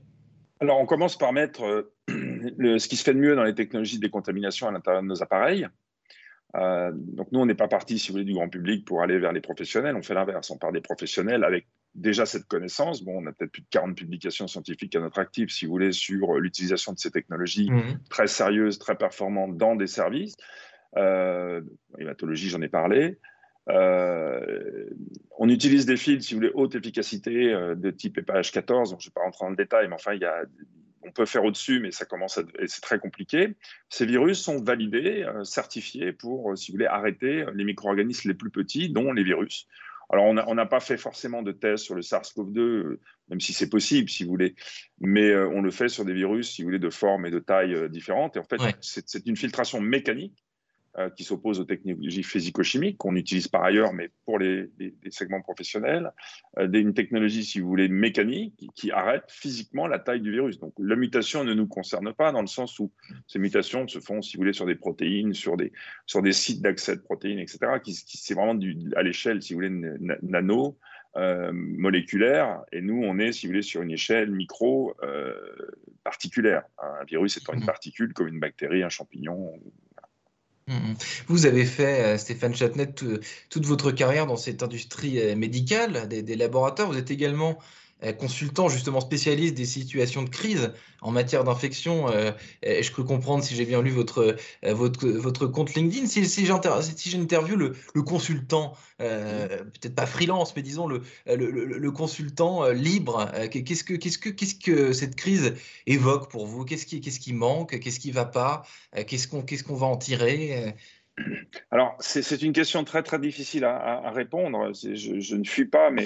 Alors, 0.60 0.80
on 0.80 0.86
commence 0.86 1.18
par 1.18 1.34
mettre 1.34 1.92
ce 2.10 2.88
qui 2.88 2.96
se 2.96 3.04
fait 3.04 3.14
de 3.14 3.20
mieux 3.20 3.36
dans 3.36 3.44
les 3.44 3.56
technologies 3.56 3.98
de 3.98 4.02
décontamination 4.02 4.68
à 4.68 4.72
l'intérieur 4.72 5.02
de 5.02 5.08
nos 5.08 5.24
appareils. 5.24 5.68
Euh, 6.56 6.92
donc 6.94 7.32
nous, 7.32 7.40
on 7.40 7.46
n'est 7.46 7.56
pas 7.56 7.68
parti, 7.68 8.00
si 8.00 8.08
vous 8.08 8.14
voulez, 8.14 8.26
du 8.26 8.34
grand 8.34 8.50
public 8.50 8.86
pour 8.86 9.02
aller 9.02 9.20
vers 9.20 9.32
les 9.32 9.42
professionnels. 9.42 9.96
On 9.96 10.02
fait 10.02 10.14
l'inverse. 10.14 10.50
On 10.50 10.58
part 10.58 10.72
des 10.72 10.82
professionnels 10.82 11.44
avec 11.44 11.68
déjà 11.96 12.26
cette 12.26 12.46
connaissance. 12.46 13.04
Bon, 13.04 13.24
on 13.24 13.28
a 13.28 13.32
peut-être 13.32 13.52
plus 13.52 13.62
de 13.62 13.68
40 13.70 13.96
publications 13.96 14.48
scientifiques 14.48 14.96
à 14.96 15.00
notre 15.00 15.20
actif, 15.20 15.52
si 15.52 15.66
vous 15.66 15.72
voulez, 15.72 15.92
sur 15.92 16.40
l'utilisation 16.40 16.94
de 16.94 17.00
ces 17.00 17.12
technologies 17.12 17.70
mmh. 17.70 18.00
très 18.10 18.28
sérieuses, 18.28 18.80
très 18.80 18.96
performantes 18.96 19.58
dans 19.58 19.76
des 19.76 19.88
services. 19.88 20.36
Euh, 20.98 21.62
hématologie, 22.00 22.50
j'en 22.50 22.62
ai 22.62 22.68
parlé. 22.70 23.20
Euh, 23.70 24.90
on 25.38 25.48
utilise 25.50 25.86
des 25.86 25.98
fils, 25.98 26.26
si 26.26 26.34
vous 26.34 26.40
voulez, 26.40 26.52
haute 26.54 26.76
efficacité 26.76 27.54
euh, 27.54 27.76
de 27.76 27.92
type 27.92 28.18
EPH 28.18 28.52
14. 28.52 28.92
Donc, 28.92 29.02
je 29.02 29.08
ne 29.08 29.10
vais 29.10 29.14
pas 29.14 29.22
rentrer 29.22 29.46
dans 29.46 29.52
le 29.52 29.56
détail, 29.56 29.88
mais 29.88 29.96
enfin, 29.96 30.14
il 30.14 30.22
y 30.22 30.26
a 30.26 30.44
on 31.04 31.12
peut 31.12 31.26
faire 31.26 31.44
au-dessus, 31.44 31.80
mais 31.80 31.92
ça 31.92 32.06
commence 32.06 32.38
à 32.38 32.44
c'est 32.68 32.82
très 32.82 33.00
compliqué. 33.00 33.56
Ces 33.90 34.06
virus 34.06 34.40
sont 34.40 34.62
validés, 34.62 35.24
euh, 35.24 35.44
certifiés 35.44 36.14
pour, 36.14 36.52
euh, 36.52 36.56
si 36.56 36.72
vous 36.72 36.76
voulez, 36.76 36.86
arrêter 36.86 37.46
les 37.54 37.64
micro-organismes 37.64 38.30
les 38.30 38.36
plus 38.36 38.52
petits, 38.52 38.90
dont 38.90 39.12
les 39.12 39.24
virus. 39.24 39.68
Alors, 40.12 40.26
on 40.26 40.56
n'a 40.56 40.66
pas 40.66 40.80
fait 40.80 40.98
forcément 40.98 41.44
de 41.44 41.52
tests 41.52 41.84
sur 41.84 41.94
le 41.94 42.02
SARS-CoV-2, 42.02 42.60
euh, 42.60 43.00
même 43.30 43.40
si 43.40 43.54
c'est 43.54 43.70
possible, 43.70 44.10
si 44.10 44.24
vous 44.24 44.32
voulez, 44.32 44.56
mais 45.00 45.36
on 45.36 45.62
le 45.62 45.70
fait 45.70 45.88
sur 45.88 46.04
des 46.04 46.14
virus, 46.14 46.50
si 46.50 46.64
vous 46.64 46.70
voulez, 46.70 46.80
de 46.80 46.90
forme 46.90 47.28
et 47.28 47.32
de 47.32 47.38
taille 47.38 47.88
différentes. 47.92 48.36
Et 48.36 48.40
en 48.40 48.44
fait, 48.44 48.58
c'est 48.82 49.28
une 49.28 49.36
filtration 49.36 49.80
mécanique 49.80 50.44
euh, 50.98 51.12
qui 51.12 51.24
s'oppose 51.24 51.60
aux 51.60 51.66
technologies 51.66 52.24
physico-chimiques 52.24 52.98
qu'on 52.98 53.16
utilise 53.16 53.48
par 53.48 53.64
ailleurs, 53.64 53.94
mais 53.94 54.10
pour 54.26 54.40
les, 54.40 54.72
segments 55.12 55.40
professionnels, 55.40 56.12
euh, 56.58 56.68
une 56.72 56.96
technologie, 56.96 57.44
si 57.44 57.60
vous 57.60 57.68
voulez, 57.68 57.88
mécanique 57.88 58.66
qui, 58.74 58.90
arrête 58.90 59.24
physiquement 59.28 59.86
la 59.86 60.00
taille 60.00 60.20
du 60.20 60.32
virus. 60.32 60.58
Donc 60.58 60.74
la 60.80 60.96
mutation 60.96 61.44
ne 61.44 61.54
nous 61.54 61.68
concerne 61.68 62.12
pas 62.12 62.32
dans 62.32 62.42
le 62.42 62.48
sens 62.48 62.80
où 62.80 62.92
ces 63.28 63.38
mutations 63.38 63.88
se 63.88 64.00
font, 64.00 64.24
si 64.24 64.36
vous 64.36 64.42
voulez, 64.42 64.54
sur 64.54 64.66
des 64.66 64.74
protéines, 64.74 65.36
sur 65.36 65.58
des, 65.58 65.72
sur 66.08 66.24
des 66.24 66.34
sites 66.34 66.64
d'accès 66.64 66.96
de 66.96 67.02
protéines, 67.02 67.38
etc., 67.38 67.60
qui, 67.84 67.94
c'est 67.94 68.34
vraiment 68.34 68.56
du, 68.56 68.76
à 68.96 69.04
l'échelle, 69.04 69.44
si 69.44 69.54
vous 69.54 69.60
voulez, 69.60 69.98
nano. 70.24 70.78
Euh, 71.18 71.52
moléculaire, 71.54 72.62
et 72.72 72.82
nous, 72.82 73.02
on 73.04 73.18
est, 73.18 73.32
si 73.32 73.48
vous 73.48 73.52
voulez, 73.52 73.64
sur 73.64 73.82
une 73.82 73.90
échelle 73.90 74.30
micro 74.30 74.96
particulière. 76.04 76.64
Un 76.78 77.04
virus 77.06 77.38
étant 77.38 77.54
une 77.54 77.62
mmh. 77.62 77.66
particule 77.66 78.14
comme 78.14 78.28
une 78.28 78.40
bactérie, 78.40 78.84
un 78.84 78.90
champignon. 78.90 79.54
Vous 81.28 81.46
avez 81.46 81.66
fait, 81.66 82.16
euh, 82.16 82.18
Stéphane 82.18 82.56
Châtenay, 82.56 82.88
toute 83.50 83.66
votre 83.66 83.92
carrière 83.92 84.26
dans 84.28 84.38
cette 84.38 84.64
industrie 84.64 85.20
euh, 85.20 85.36
médicale, 85.36 86.08
des, 86.08 86.22
des 86.24 86.36
laboratoires. 86.36 86.90
Vous 86.92 86.98
êtes 86.98 87.12
également 87.12 87.52
euh, 87.52 87.89
consultant 88.18 88.70
justement 88.70 89.02
spécialiste 89.02 89.56
des 89.56 89.66
situations 89.66 90.24
de 90.24 90.30
crise 90.30 90.72
en 91.02 91.12
matière 91.12 91.44
d'infection. 91.44 92.10
Euh, 92.10 92.32
je 92.64 92.92
peux 92.92 93.04
comprendre 93.04 93.44
si 93.44 93.56
j'ai 93.56 93.66
bien 93.66 93.82
lu 93.82 93.90
votre, 93.92 94.38
euh, 94.66 94.74
votre, 94.74 95.08
votre 95.08 95.48
compte 95.48 95.74
LinkedIn. 95.74 96.08
Si, 96.08 96.26
si 96.26 96.46
j'interviewe 96.46 97.56
le, 97.56 98.02
consultant, 98.02 98.74
peut-être 98.98 99.96
pas 99.96 100.06
freelance, 100.06 100.56
mais 100.56 100.62
disons 100.62 100.88
le, 100.88 101.04
le, 101.28 101.92
consultant 101.92 102.70
libre, 102.70 103.30
qu'est-ce 103.52 103.84
que, 103.84 103.94
qu'est-ce, 103.94 104.18
que, 104.18 104.30
qu'est-ce 104.30 104.56
que 104.56 104.94
cette 104.94 105.16
crise 105.16 105.54
évoque 105.86 106.32
pour 106.32 106.48
vous? 106.48 106.66
Qu'est-ce 106.66 106.86
qui, 106.86 107.02
qu'est-ce 107.02 107.20
qui 107.20 107.34
manque? 107.34 107.80
Qu'est-ce 107.80 108.00
qui 108.00 108.12
va 108.12 108.26
pas? 108.26 108.64
Qu'est-ce 109.08 109.28
qu'on, 109.28 109.76
va 109.76 109.88
en 109.88 109.98
tirer? 109.98 110.74
Alors, 111.72 111.96
c'est 112.00 112.42
une 112.42 112.54
question 112.54 112.84
très 112.84 113.04
très 113.04 113.20
difficile 113.20 113.66
à, 113.66 114.08
à 114.08 114.12
répondre. 114.12 114.72
Je, 114.74 114.96
je, 115.20 115.36
ne 115.36 115.44
fuis 115.44 115.66
pas, 115.66 115.92
mais 115.92 116.06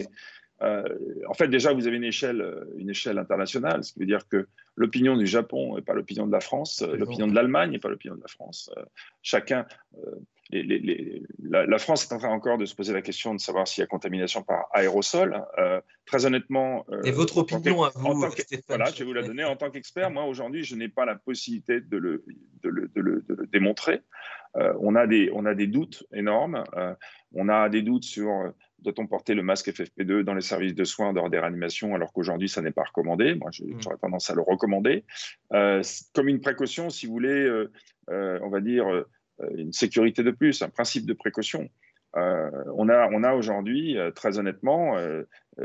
euh, 0.63 0.83
en 1.27 1.33
fait, 1.33 1.47
déjà, 1.47 1.73
vous 1.73 1.87
avez 1.87 1.97
une 1.97 2.03
échelle, 2.03 2.41
euh, 2.41 2.65
une 2.77 2.89
échelle 2.89 3.17
internationale, 3.17 3.83
ce 3.83 3.93
qui 3.93 3.99
veut 3.99 4.05
dire 4.05 4.27
que 4.27 4.47
l'opinion 4.75 5.17
du 5.17 5.27
Japon 5.27 5.75
n'est 5.75 5.81
pas 5.81 5.93
l'opinion 5.93 6.25
de 6.25 6.31
la 6.31 6.39
France, 6.39 6.81
euh, 6.81 6.95
l'opinion 6.95 7.27
de 7.27 7.35
l'Allemagne 7.35 7.71
n'est 7.71 7.79
pas 7.79 7.89
l'opinion 7.89 8.15
de 8.15 8.21
la 8.21 8.27
France. 8.27 8.71
chacun, 9.21 9.65
la, 10.51 11.77
France 11.79 12.05
est 12.05 12.13
en 12.13 12.19
train 12.19 12.29
encore 12.29 12.57
de 12.57 12.65
se 12.65 12.75
poser 12.75 12.93
la 12.93 13.01
question 13.01 13.33
de 13.33 13.39
savoir 13.39 13.67
s'il 13.67 13.81
y 13.81 13.83
a 13.83 13.87
contamination 13.87 14.43
par 14.43 14.67
aérosol. 14.71 15.43
Très 16.05 16.25
honnêtement. 16.25 16.85
Et 17.03 17.11
votre 17.11 17.37
opinion 17.37 17.83
à 17.83 17.91
vous, 17.95 18.25
Voilà, 18.67 18.85
je 18.91 18.99
vais 18.99 19.05
vous 19.05 19.13
la 19.13 19.23
donner. 19.23 19.43
En 19.43 19.55
tant 19.55 19.69
qu'expert, 19.69 20.11
moi 20.11 20.25
aujourd'hui, 20.25 20.63
je 20.63 20.75
n'ai 20.75 20.89
pas 20.89 21.05
la 21.05 21.15
possibilité 21.15 21.81
de 21.81 21.97
le, 21.97 22.23
de 22.61 22.69
le, 22.69 22.87
de 22.89 23.01
le, 23.01 23.21
de 23.21 23.33
le 23.33 23.47
démontrer. 23.47 24.01
on, 24.55 24.95
a 24.95 25.07
des, 25.07 25.31
on 25.33 25.45
a 25.45 25.55
des 25.55 25.67
doutes 25.67 26.05
énormes. 26.13 26.63
on 27.33 27.49
a 27.49 27.69
des 27.69 27.81
doutes 27.81 28.03
sur 28.03 28.53
doit-on 28.83 29.07
porter 29.07 29.33
le 29.33 29.43
masque 29.43 29.69
FFP2 29.69 30.21
dans 30.21 30.33
les 30.33 30.41
services 30.41 30.75
de 30.75 30.83
soins 30.83 31.13
lors 31.13 31.29
des 31.29 31.39
réanimations 31.39 31.95
alors 31.95 32.13
qu'aujourd'hui 32.13 32.49
ça 32.49 32.61
n'est 32.61 32.71
pas 32.71 32.83
recommandé? 32.83 33.35
Moi 33.35 33.49
mm. 33.49 33.81
j'aurais 33.81 33.97
tendance 33.97 34.29
à 34.29 34.35
le 34.35 34.41
recommander. 34.41 35.03
Euh, 35.53 35.81
comme 36.13 36.29
une 36.29 36.41
précaution, 36.41 36.89
si 36.89 37.05
vous 37.05 37.13
voulez, 37.13 37.29
euh, 37.29 37.71
euh, 38.09 38.39
on 38.43 38.49
va 38.49 38.59
dire 38.59 38.85
une 39.55 39.73
sécurité 39.73 40.23
de 40.23 40.31
plus, 40.31 40.61
un 40.61 40.69
principe 40.69 41.05
de 41.05 41.13
précaution. 41.13 41.69
On 42.15 42.89
a, 42.89 43.09
on 43.11 43.23
a 43.23 43.33
aujourd'hui, 43.33 43.97
très 44.15 44.37
honnêtement, 44.37 44.95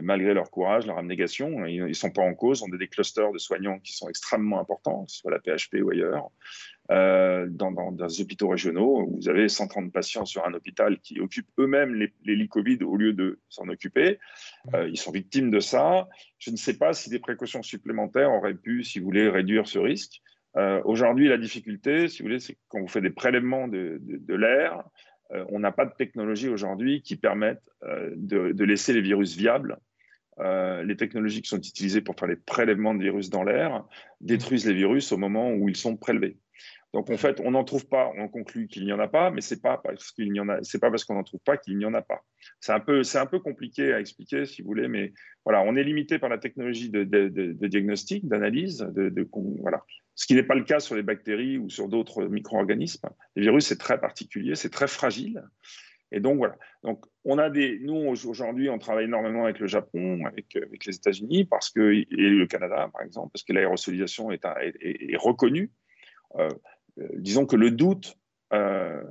malgré 0.01 0.35
leur 0.35 0.51
courage, 0.51 0.87
leur 0.87 0.99
abnégation, 0.99 1.67
ils 1.67 1.85
ne 1.85 1.93
sont 1.93 2.11
pas 2.11 2.23
en 2.23 2.35
cause. 2.35 2.63
On 2.63 2.73
a 2.73 2.77
des 2.77 2.89
clusters 2.89 3.33
de 3.33 3.39
soignants 3.39 3.79
qui 3.79 3.95
sont 3.95 4.09
extrêmement 4.09 4.61
importants, 4.61 5.05
que 5.05 5.13
ce 5.13 5.19
soit 5.19 5.31
la 5.31 5.39
PHP 5.39 5.83
ou 5.83 5.91
ailleurs. 5.91 6.31
Euh, 6.91 7.47
dans, 7.51 7.71
dans, 7.71 7.93
des 7.93 8.23
hôpitaux 8.23 8.49
régionaux, 8.49 9.11
vous 9.11 9.29
avez 9.29 9.51
130 9.51 9.93
patients 9.93 10.25
sur 10.25 10.47
un 10.47 10.55
hôpital 10.55 10.99
qui 11.01 11.21
occupent 11.21 11.51
eux-mêmes 11.59 11.95
les, 11.95 12.35
lits 12.35 12.49
Covid 12.49 12.79
au 12.83 12.97
lieu 12.97 13.13
de 13.13 13.39
s'en 13.51 13.69
occuper. 13.69 14.19
Mmh. 14.65 14.75
Euh, 14.75 14.89
ils 14.89 14.97
sont 14.97 15.13
victimes 15.13 15.51
de 15.51 15.61
ça. 15.61 16.09
Je 16.39 16.51
ne 16.51 16.57
sais 16.57 16.79
pas 16.79 16.95
si 16.95 17.11
des 17.11 17.19
précautions 17.19 17.63
supplémentaires 17.63 18.33
auraient 18.33 18.55
pu, 18.55 18.85
si 18.85 19.01
vous 19.01 19.05
voulez, 19.05 19.29
réduire 19.29 19.67
ce 19.67 19.79
risque. 19.79 20.23
Euh, 20.57 20.81
aujourd'hui, 20.85 21.29
la 21.29 21.37
difficulté, 21.37 22.09
si 22.09 22.23
vous 22.23 22.29
voulez, 22.29 22.41
c'est 22.41 22.57
quand 22.69 22.81
vous 22.81 22.89
faites 22.89 23.03
des 23.03 23.11
prélèvements 23.11 23.69
de, 23.69 23.99
de, 24.01 24.35
l'air, 24.35 24.83
on 25.31 25.59
n'a 25.59 25.73
pas 25.73 25.85
de 25.85 25.93
technologie 25.93 26.49
aujourd'hui 26.49 27.03
qui 27.03 27.17
permettent 27.17 27.71
de, 27.83 28.53
de, 28.53 28.65
laisser 28.65 28.93
les 28.93 29.03
virus 29.03 29.37
viables. 29.37 29.79
les 30.39 30.97
technologies 30.97 31.43
qui 31.43 31.49
sont 31.49 31.59
utilisées 31.59 32.01
pour 32.01 32.17
faire 32.19 32.29
les 32.29 32.37
prélèvements 32.37 32.95
de 32.95 33.03
virus 33.03 33.29
dans 33.29 33.43
l'air 33.43 33.85
détruisent 34.21 34.67
les 34.67 34.75
virus 34.75 35.13
au 35.13 35.17
moment 35.17 35.53
où 35.53 35.69
ils 35.69 35.77
sont 35.77 35.97
prélevés. 35.97 36.39
Donc 36.95 37.11
en 37.11 37.17
fait, 37.17 37.41
on 37.45 37.51
n'en 37.51 37.65
trouve 37.65 37.87
pas, 37.87 38.11
on 38.17 38.29
conclut 38.29 38.67
qu'il 38.67 38.85
n'y 38.85 38.93
en 38.93 38.99
a 38.99 39.09
pas, 39.09 39.31
mais 39.31 39.41
c'est 39.41 39.61
pas 39.61 39.79
parce 39.79 40.13
qu'il 40.13 40.33
n'y 40.33 40.41
en 40.41 40.49
a, 40.49 40.63
c'est 40.63 40.79
pas 40.79 40.91
parce 40.91 41.05
qu'on 41.05 41.15
n'en 41.15 41.23
trouve 41.23 41.41
pas 41.41 41.57
qu'il 41.57 41.77
n'y 41.77 41.85
en 41.85 41.95
a 41.95 42.03
pas. 42.03 42.23
C'est 42.61 42.73
un 42.73 42.81
peu, 42.81 43.03
c'est 43.03 43.19
un 43.19 43.27
peu 43.27 43.41
compliqué 43.41 43.93
à 43.93 44.01
expliquer, 44.01 44.47
si 44.47 44.63
vous 44.63 44.69
voulez, 44.69 44.89
mais 44.89 45.13
voilà, 45.45 45.63
on 45.63 45.77
est 45.77 45.85
limité 45.85 46.19
par 46.19 46.31
la 46.31 46.39
technologie 46.39 46.91
de, 46.91 47.05
diagnostic, 47.67 48.27
d'analyse, 48.27 48.79
de, 48.79 49.29
voilà. 49.61 49.85
Ce 50.15 50.27
qui 50.27 50.35
n'est 50.35 50.43
pas 50.43 50.57
le 50.57 50.65
cas 50.65 50.81
sur 50.81 50.97
les 50.97 51.03
bactéries 51.03 51.59
ou 51.59 51.71
sur 51.71 51.89
d'autres 51.89 52.25
micro-organismes. 52.25 53.09
Les 53.37 53.43
virus, 53.43 53.67
c'est 53.67 53.79
très 53.79 54.01
particulier, 54.01 54.57
c'est 54.57 54.71
très 54.71 54.89
fragile. 54.89 55.43
Et 56.11 56.21
donc 56.21 56.39
voilà. 56.39 56.57
Donc 56.83 57.05
on 57.25 57.39
a 57.39 57.51
des, 57.51 57.79
nous 57.81 57.95
aujourd'hui, 57.95 58.71
on 58.71 58.79
travaille 58.79 59.05
énormément 59.05 59.45
avec 59.45 59.59
le 59.59 59.67
Japon, 59.67 60.25
avec, 60.25 60.59
les 60.87 60.97
États-Unis, 60.97 61.45
parce 61.45 61.71
que 61.71 61.93
et 61.93 62.07
le 62.11 62.47
Canada 62.47 62.89
par 62.93 63.03
exemple, 63.03 63.31
parce 63.33 63.43
que 63.43 63.53
l'aérosolisation 63.53 64.31
est, 64.31 64.41
reconnue. 65.17 65.71
Euh, 66.37 66.51
euh, 66.99 67.09
disons 67.15 67.47
que 67.47 67.57
le 67.57 67.71
doute 67.71 68.17
euh, 68.53 69.03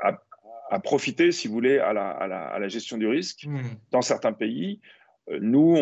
a, 0.00 0.80
profité, 0.80 1.30
si 1.30 1.46
vous 1.46 1.54
voulez, 1.54 1.78
à 1.78 1.92
la, 1.92 2.68
gestion 2.68 2.98
du 2.98 3.06
risque 3.06 3.44
hmm. 3.46 3.62
dans 3.92 4.02
certains 4.02 4.32
pays. 4.32 4.80
Nous, 5.40 5.76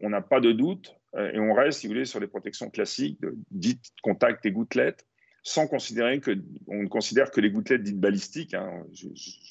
on 0.00 0.08
n'a 0.08 0.22
pas 0.22 0.40
de 0.40 0.52
doute 0.52 0.96
et 1.16 1.38
on 1.40 1.52
reste, 1.52 1.80
si 1.80 1.86
vous 1.86 1.92
voulez, 1.92 2.04
sur 2.04 2.20
les 2.20 2.28
protections 2.28 2.70
classiques, 2.70 3.18
dites 3.50 3.84
contact 4.02 4.46
et 4.46 4.52
gouttelettes, 4.52 5.04
sans 5.42 5.66
considérer 5.66 6.20
que, 6.20 6.38
on 6.68 6.82
ne 6.82 6.88
considère 6.88 7.30
que 7.30 7.40
les 7.40 7.50
gouttelettes 7.50 7.82
dites 7.82 7.98
balistiques. 7.98 8.54
Hein. 8.54 8.84
je, 8.92 9.08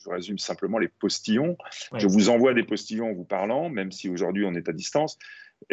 résume 0.10 0.38
simplement 0.38 0.77
les 0.77 0.88
postillons. 0.88 1.58
Je 1.98 2.08
vous 2.08 2.29
envoie 2.29 2.53
des 2.53 2.63
postillons 2.63 3.12
en 3.12 3.13
vous 3.13 3.25
parlant, 3.25 3.70
même 3.70 3.91
si 3.91 4.10
aujourd'hui 4.10 4.46
on 4.46 4.53
est 4.53 4.70
à 4.70 4.74
distance. 4.74 5.17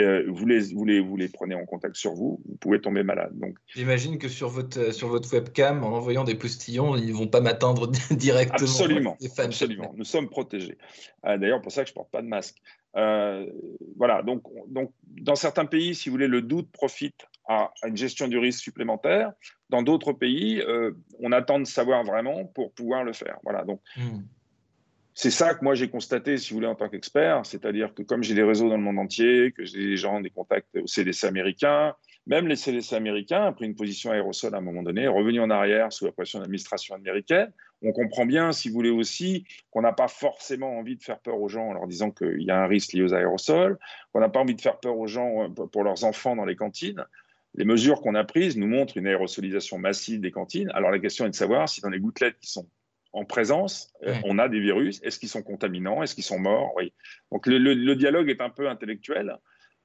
Euh, 0.01 0.25
vous, 0.29 0.47
les, 0.47 0.73
vous, 0.73 0.85
les, 0.85 1.01
vous 1.01 1.17
les 1.17 1.29
prenez 1.29 1.55
en 1.55 1.65
contact 1.67 1.95
sur 1.95 2.15
vous, 2.15 2.41
vous 2.47 2.57
pouvez 2.57 2.81
tomber 2.81 3.05
malade. 3.05 3.31
Donc, 3.39 3.57
J'imagine 3.69 4.19
que 4.19 4.29
sur 4.29 4.49
votre, 4.49 4.93
sur 4.93 5.09
votre 5.09 5.33
webcam, 5.33 5.85
en 5.85 5.89
envoyant 5.89 6.25
des 6.25 6.35
postillons, 6.35 6.97
ils 6.97 7.09
ne 7.09 7.13
vont 7.13 7.29
pas 7.29 7.41
m'atteindre 7.41 7.87
directement. 8.11 8.69
Absolument, 8.69 9.17
absolument. 9.39 9.95
nous 9.97 10.05
sommes 10.05 10.29
protégés. 10.29 10.79
Euh, 11.27 11.39
d'ailleurs, 11.39 11.61
pour 11.63 11.71
ça 11.71 11.83
que 11.83 11.89
je 11.89 11.93
ne 11.93 11.97
porte 11.97 12.11
pas 12.11 12.23
de 12.23 12.27
masque. 12.27 12.57
Euh, 12.97 13.47
voilà, 13.97 14.23
donc, 14.23 14.43
donc 14.69 14.93
dans 15.07 15.37
certains 15.37 15.67
pays, 15.67 15.95
si 15.95 16.09
vous 16.09 16.15
voulez, 16.15 16.29
le 16.29 16.43
doute 16.43 16.71
profite 16.73 17.29
à, 17.49 17.73
une 17.87 17.97
gestion 17.97 18.27
du 18.27 18.39
risque 18.39 18.61
supplémentaire. 18.61 19.33
Dans 19.71 19.83
d'autres 19.83 20.13
pays, 20.13 20.63
on 21.21 21.31
attend 21.31 21.61
de 21.61 21.67
savoir 21.67 22.05
vraiment 22.05 22.47
pour 22.47 22.73
pouvoir 22.73 23.05
le 23.05 23.13
faire. 23.13 23.39
Voilà, 23.45 23.65
donc 23.65 23.81
hmm 23.97 24.23
c'est 25.15 25.31
ça 25.31 25.55
que 25.55 25.65
moi 25.65 25.75
j'ai 25.75 25.89
constaté, 25.89 26.37
si 26.39 26.51
vous 26.51 26.57
voulez, 26.57 26.67
en 26.67 26.75
tant 26.75 26.89
qu'expert, 26.89 27.47
c'est-à-dire 27.47 27.95
que 27.95 28.03
comme 28.03 28.25
j'ai 28.25 28.35
des 28.35 28.43
réseaux 28.43 28.69
dans 28.69 28.77
le 28.77 28.83
monde 28.83 28.99
entier, 28.99 29.53
que 29.53 29.65
j'ai 29.65 29.79
des 29.79 29.97
gens, 29.97 30.21
des 30.21 30.31
contacts 30.31 30.77
au 30.77 30.89
CDC 30.89 31.25
américain, 31.25 31.95
même 32.27 32.49
les 32.49 32.57
CDC 32.57 32.95
américains 32.95 33.53
pris 33.53 33.67
une 33.67 33.77
position 33.77 34.11
aérosol 34.11 34.55
à 34.55 34.59
un 34.59 34.61
moment 34.61 34.83
donné, 34.83 35.07
revenu 35.07 35.41
en 35.41 35.51
arrière 35.51 35.93
sous 35.93 36.07
la 36.07 36.13
pression 36.13 36.39
de 36.41 36.45
l'administration 36.45 36.95
américaine. 36.97 37.53
On 37.83 37.93
comprend 37.93 38.27
bien, 38.27 38.51
si 38.51 38.69
vous 38.69 38.75
voulez 38.75 38.91
aussi, 38.91 39.45
qu'on 39.71 39.83
n'a 39.83 39.93
pas 39.93 40.09
forcément 40.09 40.79
envie 40.79 40.97
de 40.97 41.03
faire 41.03 41.21
peur 41.21 41.39
aux 41.41 41.49
gens 41.49 41.69
en 41.69 41.75
leur 41.75 41.87
disant 41.87 42.11
qu'il 42.11 42.43
y 42.43 42.51
a 42.51 42.59
un 42.59 42.67
risque 42.67 42.95
lié 42.95 43.03
aux 43.03 43.15
aérosols, 43.15 43.79
qu'on 44.13 44.21
n'a 44.21 44.31
pas 44.31 44.41
envie 44.41 44.55
de 44.55 44.61
faire 44.61 44.81
peur 44.81 44.97
aux 44.99 45.07
gens 45.07 45.45
euh, 45.45 45.67
pour 45.67 45.85
leurs 45.85 46.05
enfants 46.05 46.35
dans 46.35 46.47
les 46.47 46.57
cantines. 46.57 47.05
Les 47.57 47.65
mesures 47.65 48.01
qu'on 48.01 48.15
a 48.17 48.25
prises 48.25 48.57
nous 48.57 48.67
montrent 48.67 48.97
une 48.97 49.07
aérosolisation 49.07 49.79
massive 49.79 50.21
des 50.21 50.33
cantines. 50.33 50.71
Alors 50.75 50.91
la 50.91 50.99
question 50.99 51.27
est 51.27 51.31
de 51.31 51.35
savoir 51.37 51.69
si 51.69 51.83
dans 51.83 51.91
les 51.91 52.01
gouttelettes 52.01 52.39
qui 52.41 52.51
sont 52.51 52.67
en 53.15 53.25
présence, 53.25 53.95
euh, 54.03 54.15
on 54.25 54.39
a 54.39 54.49
des 54.49 54.61
virus. 54.61 55.01
Est-ce 55.03 55.21
qu'ils 55.21 55.29
sont 55.29 55.43
contaminants? 55.43 56.03
Est-ce 56.03 56.17
qu'ils 56.17 56.25
sont 56.25 56.39
morts? 56.39 56.73
Oui. 56.77 56.93
Donc 57.31 57.47
le, 57.47 57.95
dialogue 57.95 58.29
est 58.29 58.41
un 58.41 58.51
peu 58.51 58.69
intellectuel. 58.69 59.39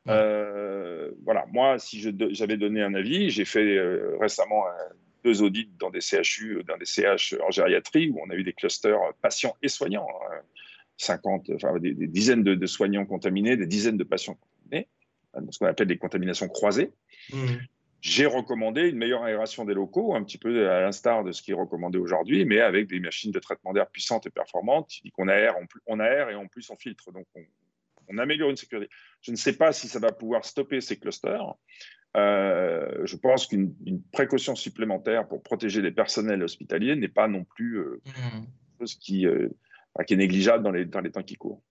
Euh, 0.07 1.11
voilà, 1.23 1.45
moi, 1.51 1.77
si 1.77 2.01
j'avais 2.31 2.57
donné 2.57 2.81
un 2.81 2.95
avis, 2.95 3.29
j'ai 3.29 3.45
fait 3.45 3.77
euh, 3.77 4.17
récemment 4.19 4.63
deux 5.23 5.43
audits 5.43 5.69
dans 5.77 5.91
des 5.91 6.01
CHU, 6.01 6.63
dans 6.67 6.77
des 6.77 6.85
CH 6.85 7.35
en 7.45 7.51
gériatrie, 7.51 8.09
où 8.09 8.19
on 8.25 8.29
a 8.31 8.35
eu 8.35 8.43
des 8.43 8.53
clusters 8.53 8.97
patients 9.21 9.55
et 9.61 9.67
soignants. 9.67 10.07
50, 10.97 11.49
hein. 11.49 11.53
enfin, 11.55 11.77
des, 11.77 11.93
dizaines 11.93 12.43
de, 12.43 12.65
soignants 12.65 13.05
contaminés, 13.05 13.57
des 13.57 13.67
dizaines 13.67 13.97
de 13.97 14.03
patients 14.03 14.35
contaminés, 14.35 14.87
ce 15.51 15.59
qu'on 15.59 15.67
appelle 15.67 15.87
des 15.87 15.97
contaminations 15.97 16.47
croisées. 16.47 16.91
Mmh 17.31 17.57
j'ai 18.01 18.25
recommandé 18.25 18.87
une 18.87 18.97
meilleure 18.97 19.23
aération 19.23 19.65
des 19.65 19.73
locaux, 19.73 20.15
un 20.15 20.23
petit 20.23 20.37
peu 20.37 20.69
à 20.69 20.81
l'instar 20.81 21.23
de 21.23 21.31
ce 21.31 21.41
qui 21.41 21.51
est 21.51 21.55
recommandé 21.55 21.97
aujourd'hui, 21.97 22.45
mais 22.45 22.61
avec 22.61 22.87
des 22.87 22.99
machines 22.99 23.31
de 23.31 23.39
traitement 23.39 23.73
d'air 23.73 23.89
puissantes 23.89 24.25
et 24.25 24.29
performantes, 24.29 24.89
qu'on 25.13 25.27
aère, 25.27 25.55
on 25.85 25.99
aère 25.99 26.29
et 26.29 26.35
en 26.35 26.47
plus 26.47 26.69
on 26.69 26.77
filtre. 26.77 27.11
Donc 27.11 27.25
on, 28.07 28.17
améliore 28.17 28.49
une 28.49 28.57
sécurité. 28.57 28.91
Je 29.21 29.31
ne 29.31 29.35
sais 29.35 29.55
pas 29.55 29.71
si 29.71 29.87
ça 29.87 29.99
va 29.99 30.11
pouvoir 30.11 30.43
stopper 30.43 30.81
ces 30.81 30.97
clusters. 30.97 31.53
Euh, 32.17 33.05
je 33.05 33.15
pense 33.15 33.45
qu'une 33.45 33.75
précaution 34.11 34.55
supplémentaire 34.55 35.27
pour 35.27 35.43
protéger 35.43 35.81
les 35.81 35.91
personnels 35.91 36.41
hospitaliers 36.41 36.95
n'est 36.95 37.07
pas 37.07 37.27
non 37.27 37.43
plus 37.43 37.75
euh, 37.75 38.01
mmh. 38.05 38.79
chose 38.79 38.95
qui, 38.95 39.27
euh, 39.27 39.49
qui, 40.07 40.15
est 40.15 40.17
négligeable 40.17 40.63
dans 40.63 40.71
les, 40.71 40.85
dans 40.85 41.01
les 41.01 41.11
temps 41.11 41.21
qui 41.21 41.35
courent. 41.35 41.61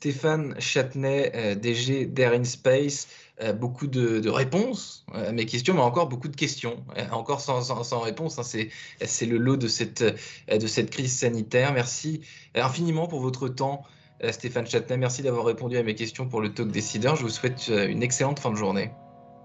Stéphane 0.00 0.58
Châtenay, 0.58 1.30
euh, 1.34 1.54
DG 1.54 2.06
d'Air 2.06 2.32
in 2.32 2.44
Space, 2.44 3.06
euh, 3.42 3.52
beaucoup 3.52 3.86
de, 3.86 4.28
réponses 4.28 5.04
euh, 5.14 5.28
à 5.28 5.32
mes 5.32 5.44
questions, 5.44 5.74
mais 5.74 5.80
encore 5.80 6.08
beaucoup 6.08 6.28
de 6.28 6.36
questions, 6.36 6.82
encore 7.12 7.40
sans, 7.40 8.00
réponse. 8.00 8.38
Hein. 8.38 8.68
c'est 9.04 9.26
le 9.26 9.36
lot 9.36 9.56
de 9.56 9.68
cette, 9.68 10.02
de 10.02 10.66
cette 10.66 10.90
crise 10.90 11.18
sanitaire. 11.18 11.72
Merci 11.72 12.22
infiniment 12.54 13.08
pour 13.08 13.20
votre 13.20 13.48
temps, 13.48 13.82
Stéphane 14.30 14.66
Châtenay. 14.66 14.96
Merci 14.96 15.22
d'avoir 15.22 15.44
répondu 15.44 15.76
à 15.76 15.82
mes 15.82 15.94
questions 15.94 16.28
pour 16.28 16.40
le 16.40 16.52
Talk 16.52 16.70
Décideur. 16.70 17.16
Je 17.16 17.22
vous 17.22 17.28
souhaite 17.28 17.68
une 17.68 18.02
excellente 18.02 18.38
fin 18.38 18.50
de 18.50 18.56
journée. 18.56 18.90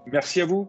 Merci 0.06 0.40
à 0.40 0.46
vous. 0.46 0.68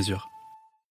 mesure. 0.00 0.30